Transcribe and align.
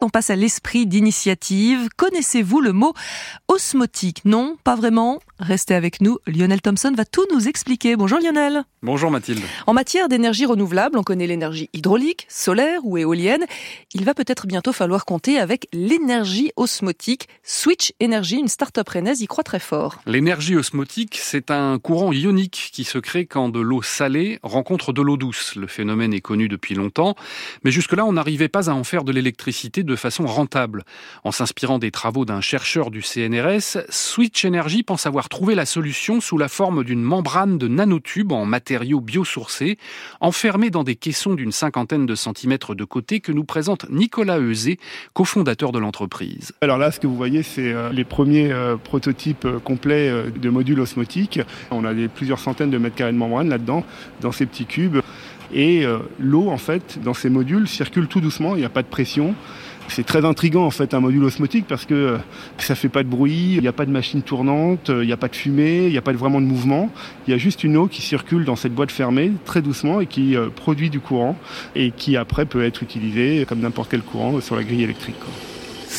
On 0.00 0.08
passe 0.10 0.30
à 0.30 0.36
l'esprit 0.36 0.86
d'initiative. 0.86 1.88
Connaissez-vous 1.96 2.60
le 2.60 2.72
mot 2.72 2.94
osmotique? 3.48 4.24
Non, 4.24 4.56
pas 4.62 4.76
vraiment. 4.76 5.18
Restez 5.38 5.74
avec 5.74 6.00
nous. 6.00 6.18
Lionel 6.26 6.62
Thompson 6.62 6.92
va 6.96 7.04
tout 7.04 7.26
nous 7.30 7.46
expliquer. 7.46 7.94
Bonjour 7.94 8.18
Lionel. 8.18 8.64
Bonjour 8.82 9.10
Mathilde. 9.10 9.42
En 9.66 9.74
matière 9.74 10.08
d'énergie 10.08 10.46
renouvelable, 10.46 10.96
on 10.96 11.02
connaît 11.02 11.26
l'énergie 11.26 11.68
hydraulique, 11.74 12.26
solaire 12.30 12.80
ou 12.84 12.96
éolienne. 12.96 13.44
Il 13.92 14.06
va 14.06 14.14
peut-être 14.14 14.46
bientôt 14.46 14.72
falloir 14.72 15.04
compter 15.04 15.38
avec 15.38 15.68
l'énergie 15.74 16.52
osmotique. 16.56 17.28
Switch 17.42 17.92
Energy, 18.02 18.36
une 18.36 18.48
start-up 18.48 18.88
rennaise, 18.88 19.20
y 19.20 19.26
croit 19.26 19.44
très 19.44 19.58
fort. 19.58 20.00
L'énergie 20.06 20.56
osmotique, 20.56 21.18
c'est 21.20 21.50
un 21.50 21.78
courant 21.78 22.12
ionique 22.12 22.70
qui 22.72 22.84
se 22.84 22.96
crée 22.96 23.26
quand 23.26 23.50
de 23.50 23.60
l'eau 23.60 23.82
salée 23.82 24.38
rencontre 24.42 24.94
de 24.94 25.02
l'eau 25.02 25.18
douce. 25.18 25.54
Le 25.54 25.66
phénomène 25.66 26.14
est 26.14 26.22
connu 26.22 26.48
depuis 26.48 26.74
longtemps, 26.74 27.14
mais 27.62 27.70
jusque-là, 27.70 28.06
on 28.06 28.14
n'arrivait 28.14 28.48
pas 28.48 28.70
à 28.70 28.72
en 28.72 28.84
faire 28.84 29.04
de 29.04 29.12
l'électricité 29.12 29.82
de 29.82 29.96
façon 29.96 30.26
rentable. 30.26 30.84
En 31.24 31.32
s'inspirant 31.32 31.78
des 31.78 31.90
travaux 31.90 32.24
d'un 32.24 32.40
chercheur 32.40 32.90
du 32.90 33.02
CNRS, 33.02 33.84
Switch 33.90 34.42
Energy 34.46 34.82
pense 34.82 35.04
avoir 35.04 35.25
trouvé 35.28 35.54
la 35.54 35.66
solution 35.66 36.20
sous 36.20 36.38
la 36.38 36.48
forme 36.48 36.84
d'une 36.84 37.02
membrane 37.02 37.58
de 37.58 37.68
nanotubes 37.68 38.32
en 38.32 38.44
matériaux 38.44 39.00
biosourcés, 39.00 39.78
enfermés 40.20 40.70
dans 40.70 40.84
des 40.84 40.96
caissons 40.96 41.34
d'une 41.34 41.52
cinquantaine 41.52 42.06
de 42.06 42.14
centimètres 42.14 42.74
de 42.74 42.84
côté 42.84 43.20
que 43.20 43.32
nous 43.32 43.44
présente 43.44 43.86
Nicolas 43.90 44.38
Euzé, 44.38 44.78
cofondateur 45.12 45.72
de 45.72 45.78
l'entreprise. 45.78 46.52
Alors 46.60 46.78
là, 46.78 46.90
ce 46.90 47.00
que 47.00 47.06
vous 47.06 47.16
voyez, 47.16 47.42
c'est 47.42 47.72
euh, 47.72 47.90
les 47.92 48.04
premiers 48.04 48.52
euh, 48.52 48.76
prototypes 48.76 49.44
euh, 49.44 49.58
complets 49.58 50.10
de 50.30 50.50
modules 50.50 50.80
osmotiques. 50.80 51.40
On 51.70 51.84
a 51.84 51.92
plusieurs 52.08 52.38
centaines 52.38 52.70
de 52.70 52.78
mètres 52.78 52.96
carrés 52.96 53.12
de 53.12 53.16
membrane 53.16 53.48
là-dedans, 53.48 53.84
dans 54.20 54.32
ces 54.32 54.46
petits 54.46 54.66
cubes. 54.66 54.98
Et 55.54 55.84
l'eau, 56.18 56.48
en 56.48 56.58
fait, 56.58 56.98
dans 57.02 57.14
ces 57.14 57.30
modules, 57.30 57.68
circule 57.68 58.08
tout 58.08 58.20
doucement, 58.20 58.56
il 58.56 58.58
n'y 58.58 58.64
a 58.64 58.68
pas 58.68 58.82
de 58.82 58.88
pression. 58.88 59.34
C'est 59.88 60.04
très 60.04 60.24
intriguant 60.24 60.66
en 60.66 60.70
fait 60.70 60.94
un 60.94 61.00
module 61.00 61.24
osmotique 61.24 61.66
parce 61.68 61.84
que 61.84 61.94
euh, 61.94 62.18
ça 62.58 62.74
fait 62.74 62.88
pas 62.88 63.02
de 63.02 63.08
bruit, 63.08 63.54
il 63.54 63.60
n'y 63.60 63.68
a 63.68 63.72
pas 63.72 63.86
de 63.86 63.90
machine 63.90 64.22
tournante, 64.22 64.90
euh, 64.90 65.04
il 65.04 65.06
n'y 65.06 65.12
a 65.12 65.16
pas 65.16 65.28
de 65.28 65.36
fumée, 65.36 65.86
il 65.86 65.92
n'y 65.92 65.98
a 65.98 66.02
pas 66.02 66.12
vraiment 66.12 66.40
de 66.40 66.46
mouvement. 66.46 66.90
Il 67.26 67.30
y 67.30 67.34
a 67.34 67.38
juste 67.38 67.64
une 67.64 67.76
eau 67.76 67.86
qui 67.86 68.02
circule 68.02 68.44
dans 68.44 68.56
cette 68.56 68.74
boîte 68.74 68.90
fermée 68.90 69.32
très 69.44 69.62
doucement 69.62 70.00
et 70.00 70.06
qui 70.06 70.36
euh, 70.36 70.48
produit 70.48 70.90
du 70.90 71.00
courant 71.00 71.36
et 71.74 71.92
qui 71.92 72.16
après 72.16 72.46
peut 72.46 72.64
être 72.64 72.82
utilisé 72.82 73.46
comme 73.48 73.60
n'importe 73.60 73.90
quel 73.90 74.02
courant 74.02 74.40
sur 74.40 74.56
la 74.56 74.64
grille 74.64 74.82
électrique. 74.82 75.16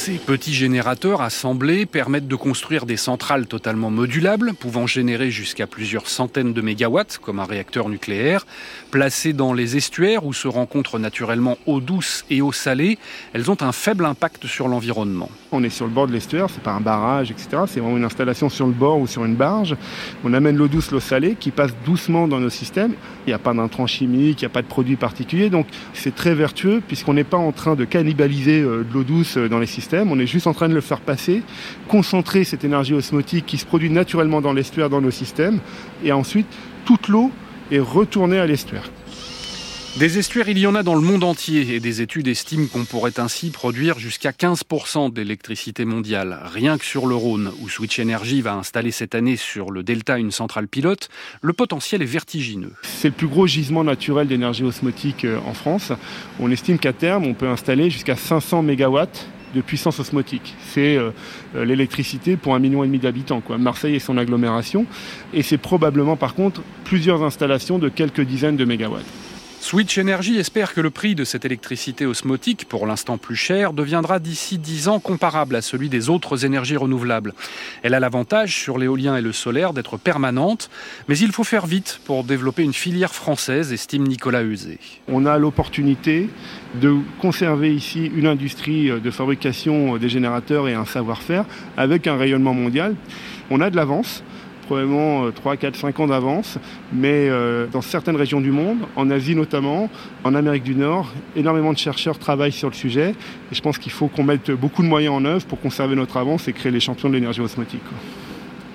Ces 0.07 0.19
petits 0.19 0.53
générateurs 0.53 1.21
assemblés 1.21 1.85
permettent 1.85 2.29
de 2.29 2.35
construire 2.37 2.85
des 2.85 2.95
centrales 2.95 3.45
totalement 3.45 3.89
modulables, 3.89 4.53
pouvant 4.53 4.87
générer 4.87 5.31
jusqu'à 5.31 5.67
plusieurs 5.67 6.07
centaines 6.07 6.53
de 6.53 6.61
mégawatts, 6.61 7.19
comme 7.21 7.41
un 7.41 7.43
réacteur 7.43 7.89
nucléaire. 7.89 8.45
Placées 8.89 9.33
dans 9.33 9.51
les 9.51 9.75
estuaires 9.75 10.25
où 10.25 10.31
se 10.31 10.47
rencontrent 10.47 10.97
naturellement 10.97 11.57
eau 11.65 11.81
douce 11.81 12.23
et 12.29 12.41
eau 12.41 12.53
salée, 12.53 12.97
elles 13.33 13.51
ont 13.51 13.57
un 13.59 13.73
faible 13.73 14.05
impact 14.05 14.47
sur 14.47 14.69
l'environnement. 14.69 15.29
On 15.51 15.61
est 15.61 15.69
sur 15.69 15.85
le 15.85 15.91
bord 15.91 16.07
de 16.07 16.13
l'estuaire, 16.13 16.47
c'est 16.49 16.63
pas 16.63 16.71
un 16.71 16.79
barrage, 16.79 17.29
etc. 17.29 17.63
C'est 17.67 17.81
vraiment 17.81 17.97
une 17.97 18.05
installation 18.05 18.47
sur 18.47 18.65
le 18.65 18.71
bord 18.71 19.01
ou 19.01 19.07
sur 19.07 19.25
une 19.25 19.35
barge. 19.35 19.75
On 20.23 20.33
amène 20.33 20.55
l'eau 20.55 20.69
douce, 20.69 20.89
l'eau 20.91 21.01
salée, 21.01 21.35
qui 21.37 21.51
passe 21.51 21.71
doucement 21.85 22.29
dans 22.29 22.39
nos 22.39 22.49
systèmes. 22.49 22.93
Il 23.25 23.31
n'y 23.31 23.33
a 23.33 23.39
pas 23.39 23.53
d'intrants 23.53 23.87
chimiques, 23.87 24.41
il 24.41 24.45
n'y 24.45 24.51
a 24.51 24.53
pas 24.53 24.61
de 24.61 24.67
produits 24.67 24.95
particuliers, 24.95 25.49
donc 25.49 25.67
c'est 25.93 26.15
très 26.15 26.33
vertueux 26.33 26.81
puisqu'on 26.87 27.13
n'est 27.13 27.25
pas 27.25 27.35
en 27.35 27.51
train 27.51 27.75
de 27.75 27.83
cannibaliser 27.83 28.61
euh, 28.61 28.85
de 28.89 28.93
l'eau 28.93 29.03
douce 29.03 29.35
euh, 29.35 29.49
dans 29.49 29.59
les 29.59 29.65
systèmes 29.65 29.96
on 30.09 30.19
est 30.19 30.27
juste 30.27 30.47
en 30.47 30.53
train 30.53 30.69
de 30.69 30.73
le 30.73 30.81
faire 30.81 31.01
passer, 31.01 31.41
concentrer 31.87 32.43
cette 32.43 32.63
énergie 32.63 32.93
osmotique 32.93 33.45
qui 33.45 33.57
se 33.57 33.65
produit 33.65 33.89
naturellement 33.89 34.41
dans 34.41 34.53
l'estuaire 34.53 34.89
dans 34.89 35.01
nos 35.01 35.11
systèmes, 35.11 35.59
et 36.03 36.11
ensuite 36.11 36.47
toute 36.85 37.07
l'eau 37.07 37.31
est 37.71 37.79
retournée 37.79 38.39
à 38.39 38.45
l'estuaire. 38.45 38.89
Des 39.99 40.19
estuaires, 40.19 40.47
il 40.47 40.59
y 40.59 40.67
en 40.67 40.75
a 40.75 40.83
dans 40.83 40.93
le 40.93 41.01
monde 41.01 41.23
entier 41.23 41.73
et 41.73 41.79
des 41.79 42.03
études 42.03 42.27
estiment 42.27 42.67
qu'on 42.67 42.85
pourrait 42.85 43.19
ainsi 43.19 43.49
produire 43.49 43.97
jusqu'à 43.97 44.29
15% 44.29 45.11
d'électricité 45.11 45.85
mondiale. 45.85 46.39
Rien 46.53 46.77
que 46.77 46.85
sur 46.85 47.07
le 47.07 47.15
Rhône, 47.15 47.51
où 47.61 47.67
Switch 47.67 47.99
Energy 47.99 48.41
va 48.41 48.53
installer 48.53 48.91
cette 48.91 49.15
année 49.15 49.37
sur 49.37 49.71
le 49.71 49.81
Delta 49.81 50.19
une 50.19 50.29
centrale 50.29 50.67
pilote, 50.67 51.09
le 51.41 51.51
potentiel 51.51 52.03
est 52.03 52.05
vertigineux. 52.05 52.73
C'est 52.83 53.07
le 53.07 53.15
plus 53.15 53.25
gros 53.25 53.47
gisement 53.47 53.83
naturel 53.83 54.27
d'énergie 54.27 54.63
osmotique 54.63 55.25
euh, 55.25 55.39
en 55.47 55.55
France. 55.55 55.91
On 56.39 56.51
estime 56.51 56.77
qu'à 56.77 56.93
terme, 56.93 57.25
on 57.25 57.33
peut 57.33 57.49
installer 57.49 57.89
jusqu'à 57.89 58.15
500 58.15 58.61
mégawatts 58.61 59.25
puissance 59.61 59.99
osmotique. 59.99 60.55
C'est 60.59 60.97
euh, 60.97 61.11
euh, 61.55 61.65
l'électricité 61.65 62.37
pour 62.37 62.55
un 62.55 62.59
million 62.59 62.83
et 62.83 62.87
demi 62.87 62.99
d'habitants, 62.99 63.41
quoi. 63.41 63.57
Marseille 63.57 63.95
et 63.95 63.99
son 63.99 64.17
agglomération. 64.17 64.85
Et 65.33 65.43
c'est 65.43 65.57
probablement 65.57 66.15
par 66.15 66.35
contre 66.35 66.61
plusieurs 66.83 67.23
installations 67.23 67.79
de 67.79 67.89
quelques 67.89 68.21
dizaines 68.21 68.57
de 68.57 68.65
mégawatts. 68.65 69.05
Switch 69.59 69.97
Energy 69.97 70.37
espère 70.37 70.73
que 70.73 70.81
le 70.81 70.91
prix 70.91 71.15
de 71.15 71.23
cette 71.23 71.43
électricité 71.43 72.05
osmotique, 72.05 72.65
pour 72.69 72.85
l'instant 72.85 73.17
plus 73.17 73.35
cher, 73.35 73.73
deviendra 73.73 74.19
d'ici 74.19 74.59
10 74.59 74.87
ans 74.87 74.99
comparable 74.99 75.55
à 75.55 75.61
celui 75.61 75.89
des 75.89 76.09
autres 76.09 76.45
énergies 76.45 76.77
renouvelables. 76.77 77.33
Elle 77.81 77.95
a 77.95 77.99
l'avantage 77.99 78.55
sur 78.55 78.77
l'éolien 78.77 79.17
et 79.17 79.21
le 79.21 79.33
solaire 79.33 79.73
d'être 79.73 79.97
permanente, 79.97 80.69
mais 81.07 81.17
il 81.17 81.31
faut 81.31 81.43
faire 81.43 81.65
vite 81.65 81.99
pour 82.05 82.23
développer 82.23 82.63
une 82.63 82.73
filière 82.73 83.13
française, 83.13 83.73
estime 83.73 84.07
Nicolas 84.07 84.43
Eusé. 84.43 84.79
On 85.07 85.25
a 85.25 85.37
l'opportunité 85.37 86.29
de 86.79 86.95
conserver 87.19 87.73
ici 87.73 88.11
une 88.15 88.27
industrie 88.27 88.89
de 89.01 89.11
fabrication 89.11 89.97
des 89.97 90.07
générateurs 90.07 90.67
et 90.67 90.75
un 90.75 90.85
savoir-faire 90.85 91.45
avec 91.75 92.07
un 92.07 92.15
rayonnement 92.15 92.53
mondial. 92.53 92.95
On 93.49 93.59
a 93.59 93.69
de 93.69 93.75
l'avance 93.75 94.23
probablement 94.67 95.31
3, 95.31 95.57
4, 95.57 95.75
5 95.75 95.99
ans 96.01 96.07
d'avance, 96.07 96.57
mais 96.93 97.29
euh, 97.29 97.67
dans 97.67 97.81
certaines 97.81 98.17
régions 98.17 98.41
du 98.41 98.51
monde, 98.51 98.79
en 98.95 99.09
Asie 99.09 99.33
notamment, 99.33 99.89
en 100.23 100.35
Amérique 100.35 100.63
du 100.63 100.75
Nord, 100.75 101.11
énormément 101.35 101.73
de 101.73 101.77
chercheurs 101.77 102.19
travaillent 102.19 102.51
sur 102.51 102.69
le 102.69 102.75
sujet. 102.75 103.15
Et 103.51 103.55
je 103.55 103.61
pense 103.61 103.77
qu'il 103.77 103.91
faut 103.91 104.07
qu'on 104.07 104.23
mette 104.23 104.51
beaucoup 104.51 104.83
de 104.83 104.87
moyens 104.87 105.15
en 105.15 105.25
œuvre 105.25 105.45
pour 105.45 105.59
conserver 105.59 105.95
notre 105.95 106.17
avance 106.17 106.47
et 106.47 106.53
créer 106.53 106.71
les 106.71 106.81
champions 106.81 107.09
de 107.09 107.15
l'énergie 107.15 107.41
osmotique. 107.41 107.81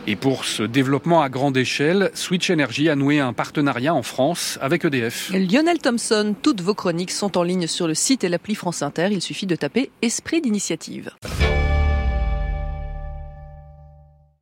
Et 0.08 0.16
pour 0.16 0.44
ce 0.44 0.64
développement 0.64 1.22
à 1.22 1.28
grande 1.28 1.56
échelle, 1.56 2.10
Switch 2.14 2.50
Energy 2.50 2.88
a 2.88 2.96
noué 2.96 3.20
un 3.20 3.32
partenariat 3.32 3.94
en 3.94 4.02
France 4.02 4.58
avec 4.60 4.84
EDF. 4.84 5.30
Lionel 5.32 5.78
Thompson, 5.78 6.34
toutes 6.42 6.60
vos 6.60 6.74
chroniques 6.74 7.12
sont 7.12 7.38
en 7.38 7.44
ligne 7.44 7.68
sur 7.68 7.86
le 7.86 7.94
site 7.94 8.24
et 8.24 8.28
l'appli 8.28 8.56
France 8.56 8.82
Inter. 8.82 9.08
Il 9.12 9.22
suffit 9.22 9.46
de 9.46 9.54
taper 9.54 9.90
Esprit 10.02 10.40
d'initiative. 10.40 11.10